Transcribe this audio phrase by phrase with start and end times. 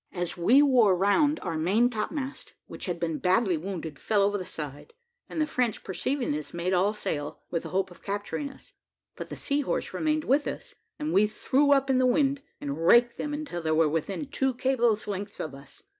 [0.13, 4.47] As we wore round, our main topmast, which had been badly wounded, fell over the
[4.47, 4.95] side,
[5.29, 8.73] and the French perceiving this, made all sail, with the hope of capturing us;
[9.15, 12.83] but the Sea horse remained with us, and we threw up in the wind, and
[12.87, 15.83] raked them until they were within two cables' length of us.